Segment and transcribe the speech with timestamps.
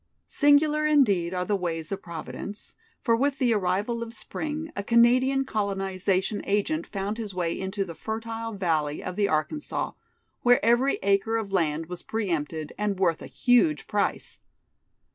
[0.27, 5.45] Singular indeed are the ways of Providence, for with the arrival of Spring a Canadian
[5.45, 9.91] colonization agent found his way into the fertile valley of the Arkansas,
[10.41, 14.39] where every acre of land was pre empted and worth a huge price.